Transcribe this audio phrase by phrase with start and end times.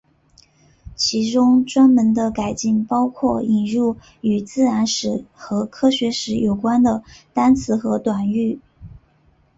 [0.95, 7.03] 其中专门的改进包括引入与自然史和科学有关的
[7.35, 8.59] 单词和短语。